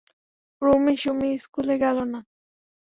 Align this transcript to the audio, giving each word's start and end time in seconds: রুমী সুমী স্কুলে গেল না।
রুমী 0.61 0.95
সুমী 1.01 1.29
স্কুলে 1.43 1.75
গেল 1.83 1.97
না। 2.11 2.19